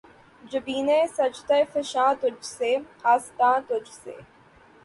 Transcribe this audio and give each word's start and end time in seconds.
جبینِ 0.41 0.89
سجدہ 1.17 1.59
فشاں 1.71 2.11
تجھ 2.21 2.43
سے‘ 2.47 2.71
آستاں 3.13 3.55
تجھ 3.67 3.91
سے 3.93 4.15